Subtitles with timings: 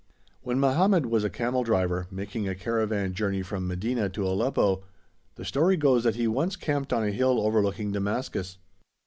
[0.41, 4.83] When Mohammed was a camel driver, making a caravan journey from Medina to Aleppo,
[5.35, 8.57] the story goes that he once camped on a hill overlooking Damascus.